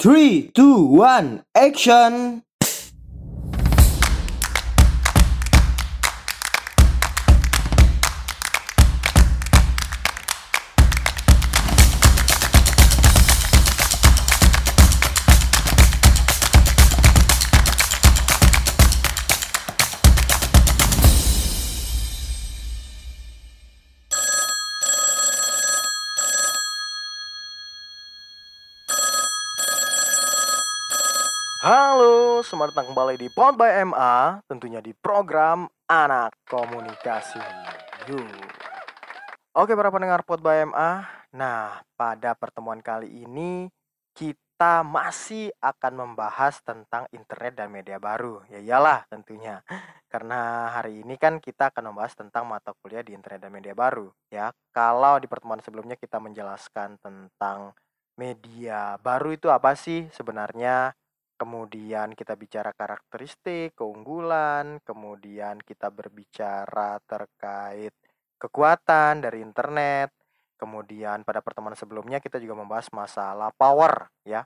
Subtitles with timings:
[0.00, 2.42] 3, 2, 1, action!
[32.50, 37.38] Selamat datang kembali di Pod by MA, tentunya di program Anak Komunikasi.
[38.10, 38.26] Yuk.
[39.54, 41.06] Oke, para pendengar Pod by MA.
[41.30, 43.70] Nah, pada pertemuan kali ini
[44.18, 48.42] kita masih akan membahas tentang internet dan media baru.
[48.50, 49.62] Ya iyalah tentunya.
[50.10, 54.10] Karena hari ini kan kita akan membahas tentang mata kuliah di internet dan media baru,
[54.26, 54.50] ya.
[54.74, 57.78] Kalau di pertemuan sebelumnya kita menjelaskan tentang
[58.18, 60.98] media baru itu apa sih sebenarnya?
[61.40, 67.96] Kemudian kita bicara karakteristik, keunggulan, kemudian kita berbicara terkait
[68.36, 70.12] kekuatan dari internet,
[70.60, 74.44] kemudian pada pertemuan sebelumnya kita juga membahas masalah power ya,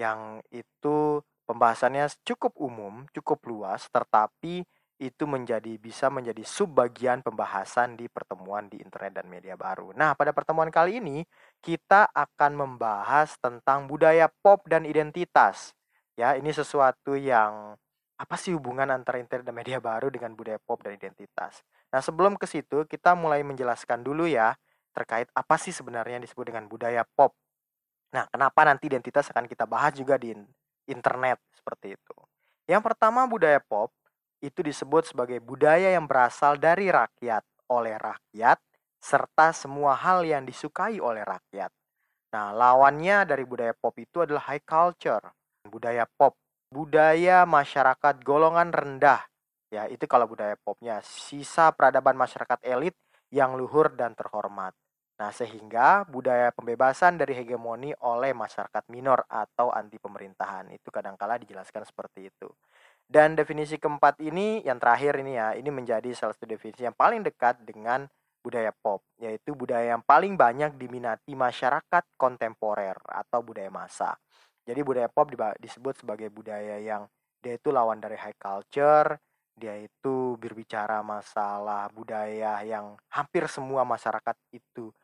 [0.00, 4.64] yang itu pembahasannya cukup umum, cukup luas, tetapi
[5.00, 9.96] itu menjadi bisa menjadi subbagian pembahasan di pertemuan di internet dan media baru.
[9.96, 11.24] Nah, pada pertemuan kali ini
[11.64, 15.72] kita akan membahas tentang budaya pop dan identitas
[16.20, 17.80] Ya, ini sesuatu yang
[18.20, 21.64] apa sih hubungan antara internet dan media baru dengan budaya pop dan identitas.
[21.88, 24.52] Nah, sebelum ke situ kita mulai menjelaskan dulu ya
[24.92, 27.32] terkait apa sih sebenarnya yang disebut dengan budaya pop.
[28.12, 30.36] Nah, kenapa nanti identitas akan kita bahas juga di
[30.92, 32.16] internet seperti itu.
[32.68, 33.88] Yang pertama budaya pop
[34.44, 38.60] itu disebut sebagai budaya yang berasal dari rakyat, oleh rakyat,
[39.00, 41.72] serta semua hal yang disukai oleh rakyat.
[42.36, 46.36] Nah, lawannya dari budaya pop itu adalah high culture budaya pop,
[46.72, 49.20] budaya masyarakat golongan rendah.
[49.70, 50.98] Ya, itu kalau budaya popnya.
[51.04, 52.96] Sisa peradaban masyarakat elit
[53.30, 54.74] yang luhur dan terhormat.
[55.20, 61.84] Nah, sehingga budaya pembebasan dari hegemoni oleh masyarakat minor atau anti pemerintahan itu kadangkala dijelaskan
[61.84, 62.48] seperti itu.
[63.04, 67.20] Dan definisi keempat ini yang terakhir ini ya, ini menjadi salah satu definisi yang paling
[67.20, 68.08] dekat dengan
[68.40, 74.16] budaya pop, yaitu budaya yang paling banyak diminati masyarakat kontemporer atau budaya massa.
[74.70, 75.26] Jadi budaya pop
[75.58, 77.10] disebut sebagai budaya yang
[77.42, 79.18] dia itu lawan dari high culture,
[79.58, 84.94] dia itu berbicara masalah budaya yang hampir semua masyarakat itu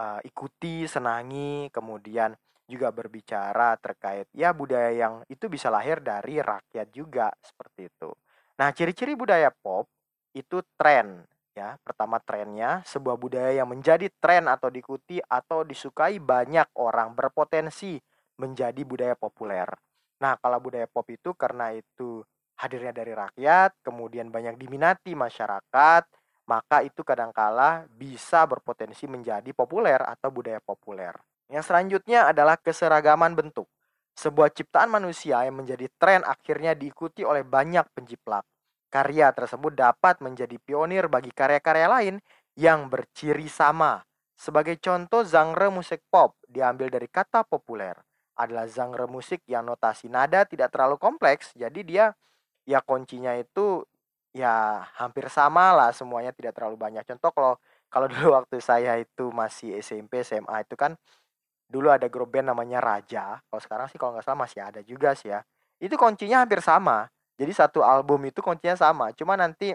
[0.00, 2.32] uh, ikuti, senangi, kemudian
[2.64, 8.08] juga berbicara terkait ya budaya yang itu bisa lahir dari rakyat juga seperti itu.
[8.56, 9.84] Nah, ciri-ciri budaya pop
[10.32, 11.76] itu tren ya.
[11.84, 18.00] Pertama trennya sebuah budaya yang menjadi tren atau diikuti atau disukai banyak orang berpotensi
[18.40, 19.68] menjadi budaya populer.
[20.20, 22.24] Nah, kalau budaya pop itu karena itu
[22.60, 26.04] hadirnya dari rakyat, kemudian banyak diminati masyarakat,
[26.48, 31.12] maka itu kadangkala bisa berpotensi menjadi populer atau budaya populer.
[31.48, 33.68] Yang selanjutnya adalah keseragaman bentuk.
[34.12, 38.44] Sebuah ciptaan manusia yang menjadi tren akhirnya diikuti oleh banyak penjiplak.
[38.90, 42.16] Karya tersebut dapat menjadi pionir bagi karya-karya lain
[42.58, 44.02] yang berciri sama.
[44.34, 48.09] Sebagai contoh, genre musik pop diambil dari kata populer
[48.40, 51.52] adalah genre musik yang notasi nada tidak terlalu kompleks.
[51.52, 52.16] Jadi dia
[52.64, 53.84] ya kuncinya itu
[54.32, 57.04] ya hampir sama lah semuanya tidak terlalu banyak.
[57.04, 57.54] Contoh kalau
[57.92, 60.96] kalau dulu waktu saya itu masih SMP SMA itu kan
[61.70, 63.38] dulu ada grup band namanya Raja.
[63.44, 65.44] Kalau sekarang sih kalau nggak salah masih ada juga sih ya.
[65.78, 67.06] Itu kuncinya hampir sama.
[67.40, 69.12] Jadi satu album itu kuncinya sama.
[69.16, 69.72] Cuma nanti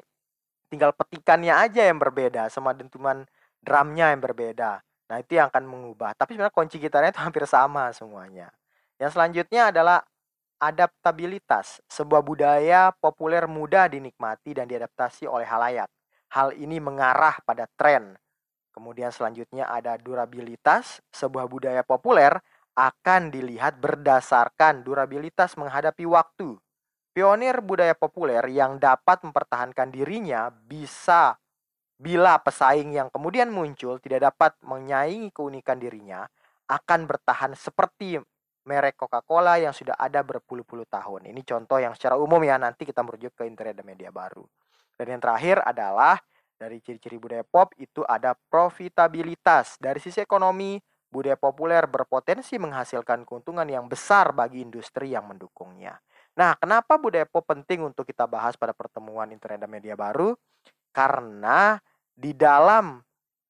[0.70, 3.26] tinggal petikannya aja yang berbeda sama dentuman
[3.64, 4.82] drumnya yang berbeda.
[5.06, 6.18] Nah, itu yang akan mengubah.
[6.18, 8.50] Tapi sebenarnya kunci gitarnya itu hampir sama semuanya.
[8.98, 10.00] Yang selanjutnya adalah
[10.58, 11.84] adaptabilitas.
[11.86, 15.90] Sebuah budaya populer mudah dinikmati dan diadaptasi oleh halayak.
[16.34, 18.18] Hal ini mengarah pada tren.
[18.74, 21.00] Kemudian selanjutnya ada durabilitas.
[21.14, 22.36] Sebuah budaya populer
[22.76, 26.60] akan dilihat berdasarkan durabilitas menghadapi waktu.
[27.16, 31.40] Pionir budaya populer yang dapat mempertahankan dirinya bisa
[31.96, 36.28] bila pesaing yang kemudian muncul tidak dapat menyaingi keunikan dirinya,
[36.68, 38.20] akan bertahan seperti
[38.66, 41.30] merek Coca-Cola yang sudah ada berpuluh-puluh tahun.
[41.30, 44.44] Ini contoh yang secara umum ya, nanti kita merujuk ke internet dan media baru.
[44.98, 46.18] Dan yang terakhir adalah
[46.56, 49.78] dari ciri-ciri budaya pop itu ada profitabilitas.
[49.78, 50.82] Dari sisi ekonomi,
[51.14, 56.02] budaya populer berpotensi menghasilkan keuntungan yang besar bagi industri yang mendukungnya.
[56.36, 60.34] Nah, kenapa budaya pop penting untuk kita bahas pada pertemuan internet dan media baru?
[60.96, 61.76] Karena
[62.16, 62.96] di dalam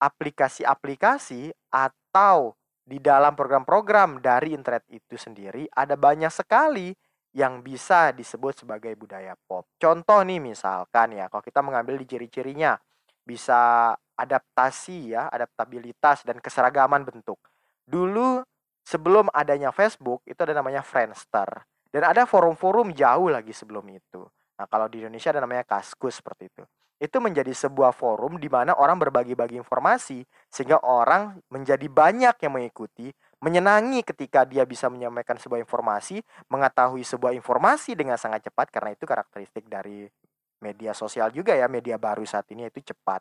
[0.01, 6.89] aplikasi-aplikasi atau di dalam program-program dari internet itu sendiri ada banyak sekali
[7.37, 9.69] yang bisa disebut sebagai budaya pop.
[9.77, 12.73] Contoh nih misalkan ya, kalau kita mengambil di ciri-cirinya
[13.21, 17.37] bisa adaptasi ya, adaptabilitas dan keseragaman bentuk.
[17.85, 18.41] Dulu
[18.81, 24.23] sebelum adanya Facebook itu ada namanya Friendster dan ada forum-forum jauh lagi sebelum itu.
[24.55, 26.63] Nah, kalau di Indonesia ada namanya Kaskus seperti itu
[26.95, 33.11] itu menjadi sebuah forum di mana orang berbagi-bagi informasi sehingga orang menjadi banyak yang mengikuti,
[33.43, 39.03] menyenangi ketika dia bisa menyampaikan sebuah informasi, mengetahui sebuah informasi dengan sangat cepat karena itu
[39.03, 40.07] karakteristik dari
[40.63, 43.19] media sosial juga ya, media baru saat ini itu cepat.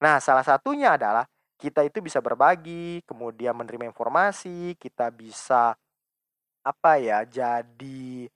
[0.00, 1.26] Nah, salah satunya adalah
[1.60, 5.76] kita itu bisa berbagi, kemudian menerima informasi, kita bisa
[6.64, 8.30] apa ya, jadi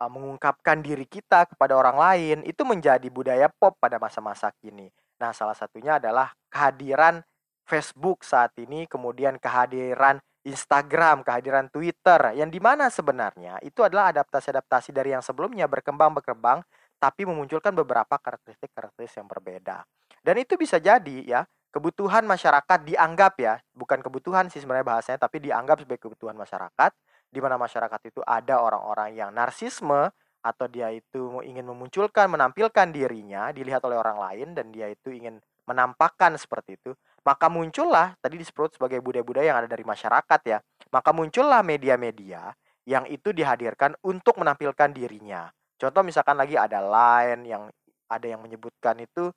[0.00, 4.88] uh, mengungkapkan diri kita kepada orang lain itu menjadi budaya pop pada masa-masa kini.
[5.20, 7.20] Nah, salah satunya adalah kehadiran
[7.68, 14.96] Facebook saat ini, kemudian kehadiran Instagram, kehadiran Twitter, yang di mana sebenarnya itu adalah adaptasi-adaptasi
[14.96, 16.64] dari yang sebelumnya berkembang-berkembang,
[16.96, 19.84] tapi memunculkan beberapa karakteristik-karakteristik yang berbeda.
[20.24, 25.44] Dan itu bisa jadi ya, kebutuhan masyarakat dianggap ya, bukan kebutuhan sih sebenarnya bahasanya, tapi
[25.44, 26.90] dianggap sebagai kebutuhan masyarakat,
[27.30, 30.10] di mana masyarakat itu ada orang-orang yang narsisme
[30.40, 35.38] atau dia itu ingin memunculkan, menampilkan dirinya dilihat oleh orang lain dan dia itu ingin
[35.68, 36.90] menampakkan seperti itu,
[37.22, 40.58] maka muncullah tadi disebut sebagai budaya-budaya yang ada dari masyarakat ya.
[40.90, 42.50] Maka muncullah media-media
[42.88, 45.46] yang itu dihadirkan untuk menampilkan dirinya.
[45.78, 47.62] Contoh misalkan lagi ada Line yang
[48.10, 49.30] ada yang menyebutkan itu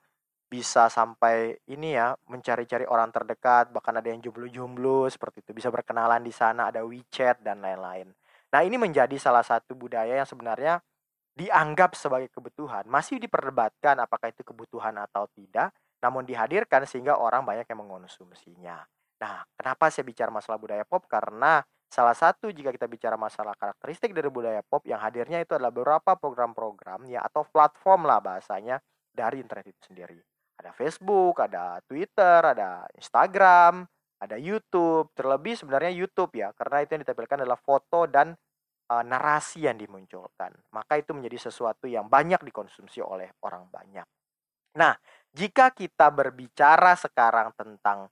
[0.54, 6.22] bisa sampai ini ya mencari-cari orang terdekat bahkan ada yang jomblo-jomblo seperti itu bisa berkenalan
[6.22, 8.14] di sana ada WeChat dan lain-lain.
[8.54, 10.78] Nah ini menjadi salah satu budaya yang sebenarnya
[11.34, 15.74] dianggap sebagai kebutuhan masih diperdebatkan apakah itu kebutuhan atau tidak
[16.06, 18.86] namun dihadirkan sehingga orang banyak yang mengonsumsinya.
[19.26, 24.14] Nah kenapa saya bicara masalah budaya pop karena salah satu jika kita bicara masalah karakteristik
[24.14, 28.78] dari budaya pop yang hadirnya itu adalah beberapa program-program ya atau platform lah bahasanya
[29.10, 30.22] dari internet itu sendiri
[30.64, 33.84] ada Facebook, ada Twitter, ada Instagram,
[34.24, 35.12] ada YouTube.
[35.12, 38.32] Terlebih sebenarnya YouTube ya, karena itu yang ditampilkan adalah foto dan
[38.88, 40.56] uh, narasi yang dimunculkan.
[40.72, 44.08] Maka itu menjadi sesuatu yang banyak dikonsumsi oleh orang banyak.
[44.80, 44.96] Nah,
[45.36, 48.10] jika kita berbicara sekarang tentang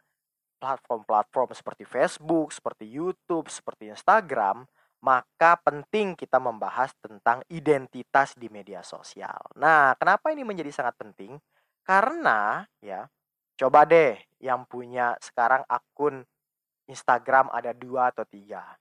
[0.62, 4.70] platform-platform seperti Facebook, seperti YouTube, seperti Instagram,
[5.02, 9.42] maka penting kita membahas tentang identitas di media sosial.
[9.58, 11.42] Nah, kenapa ini menjadi sangat penting?
[11.82, 13.10] Karena ya,
[13.58, 16.26] coba deh yang punya sekarang akun
[16.90, 18.78] Instagram ada dua atau tiga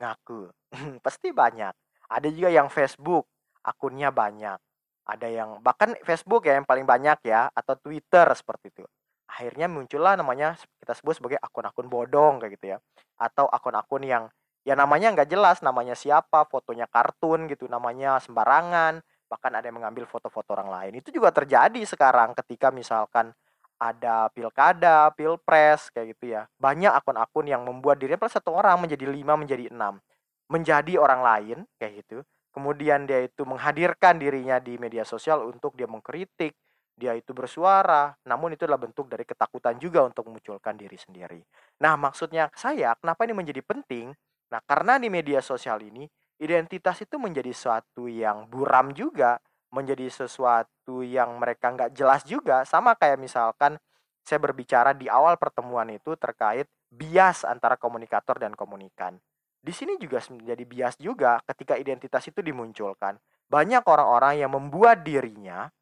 [0.00, 0.50] ngaku
[1.04, 1.72] pasti banyak.
[2.10, 3.24] Ada juga yang Facebook
[3.64, 4.58] akunnya banyak.
[5.04, 8.84] Ada yang bahkan Facebook ya yang paling banyak ya atau Twitter seperti itu.
[9.28, 12.78] Akhirnya muncullah namanya kita sebut sebagai akun-akun bodong kayak gitu ya.
[13.16, 14.24] Atau akun-akun yang
[14.64, 19.04] ya namanya nggak jelas namanya siapa, fotonya kartun gitu, namanya sembarangan
[19.34, 21.02] bahkan ada yang mengambil foto-foto orang lain.
[21.02, 23.34] Itu juga terjadi sekarang ketika misalkan
[23.74, 26.46] ada pilkada, pilpres kayak gitu ya.
[26.62, 29.98] Banyak akun-akun yang membuat dirinya plus satu orang menjadi lima, menjadi enam.
[30.46, 32.22] Menjadi orang lain kayak gitu.
[32.54, 36.54] Kemudian dia itu menghadirkan dirinya di media sosial untuk dia mengkritik,
[36.94, 41.42] dia itu bersuara, namun itu adalah bentuk dari ketakutan juga untuk memunculkan diri sendiri.
[41.82, 44.14] Nah, maksudnya saya, kenapa ini menjadi penting?
[44.54, 46.06] Nah, karena di media sosial ini
[46.44, 49.40] identitas itu menjadi sesuatu yang buram juga,
[49.72, 52.68] menjadi sesuatu yang mereka nggak jelas juga.
[52.68, 53.80] Sama kayak misalkan
[54.20, 59.16] saya berbicara di awal pertemuan itu terkait bias antara komunikator dan komunikan.
[59.64, 63.16] Di sini juga menjadi bias juga ketika identitas itu dimunculkan.
[63.48, 65.72] Banyak orang-orang yang membuat dirinya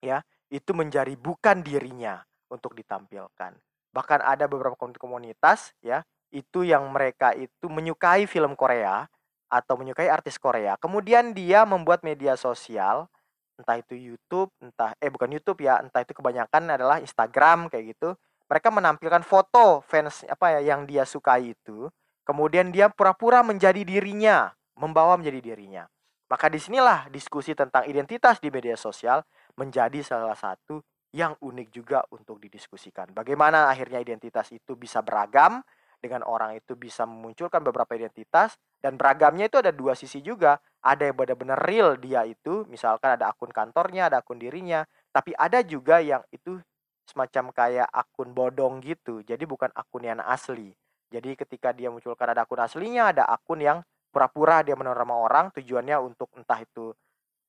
[0.00, 3.52] ya itu menjadi bukan dirinya untuk ditampilkan.
[3.92, 6.00] Bahkan ada beberapa komunitas ya
[6.32, 9.08] itu yang mereka itu menyukai film Korea
[9.48, 10.76] atau menyukai artis Korea.
[10.76, 13.08] Kemudian dia membuat media sosial,
[13.56, 18.14] entah itu YouTube, entah eh bukan YouTube ya, entah itu kebanyakan adalah Instagram kayak gitu.
[18.48, 21.88] Mereka menampilkan foto fans apa ya yang dia sukai itu.
[22.24, 25.88] Kemudian dia pura-pura menjadi dirinya, membawa menjadi dirinya.
[26.28, 29.24] Maka di sinilah diskusi tentang identitas di media sosial
[29.56, 30.84] menjadi salah satu
[31.16, 33.16] yang unik juga untuk didiskusikan.
[33.16, 35.64] Bagaimana akhirnya identitas itu bisa beragam,
[35.98, 40.62] dengan orang itu bisa memunculkan beberapa identitas dan beragamnya itu ada dua sisi juga.
[40.78, 45.58] Ada yang benar-benar real dia itu misalkan ada akun kantornya ada akun dirinya tapi ada
[45.66, 46.62] juga yang itu
[47.02, 49.26] semacam kayak akun bodong gitu.
[49.26, 50.70] Jadi bukan akun yang asli.
[51.10, 53.78] Jadi ketika dia munculkan ada akun aslinya ada akun yang
[54.14, 56.94] pura-pura dia menerima orang tujuannya untuk entah itu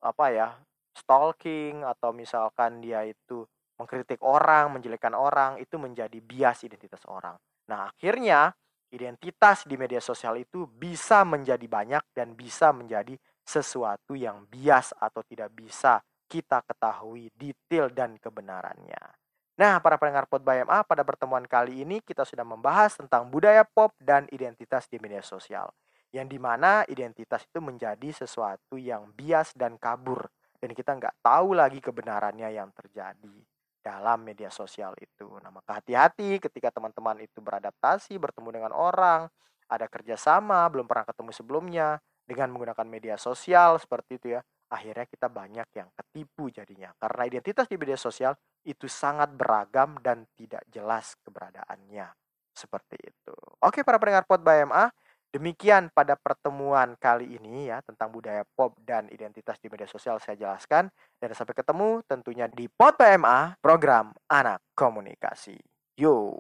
[0.01, 0.48] apa ya
[0.95, 3.45] stalking atau misalkan dia itu
[3.79, 7.39] mengkritik orang menjelekkan orang itu menjadi bias identitas orang.
[7.71, 8.51] Nah, akhirnya
[8.89, 13.13] identitas di media sosial itu bisa menjadi banyak dan bisa menjadi
[13.46, 19.01] sesuatu yang bias atau tidak bisa kita ketahui detail dan kebenarannya.
[19.60, 23.91] Nah, para pendengar by MA, pada pertemuan kali ini kita sudah membahas tentang budaya pop
[24.00, 25.67] dan identitas di media sosial.
[26.15, 30.31] Yang di mana identitas itu menjadi sesuatu yang bias dan kabur.
[30.55, 33.48] Dan kita nggak tahu lagi kebenarannya yang terjadi
[33.89, 35.25] dalam media sosial itu.
[35.41, 39.25] Nah, maka hati-hati ketika teman-teman itu beradaptasi, bertemu dengan orang,
[39.65, 41.89] ada kerjasama, belum pernah ketemu sebelumnya,
[42.29, 46.93] dengan menggunakan media sosial seperti itu ya, akhirnya kita banyak yang ketipu jadinya.
[47.01, 52.05] Karena identitas di media sosial itu sangat beragam dan tidak jelas keberadaannya.
[52.53, 53.34] Seperti itu.
[53.65, 54.93] Oke para pendengar Pod by MA,
[55.29, 60.36] demikian pada pertemuan kali ini ya tentang budaya pop dan identitas di media sosial saya
[60.36, 60.89] jelaskan.
[61.21, 65.57] Dan sampai ketemu tentunya di Pod by MA, program Anak Komunikasi.
[66.00, 66.39] Yo.